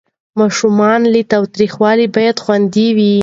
[0.39, 3.13] ماشومان له تاوتریخوالي باید خوندي وي.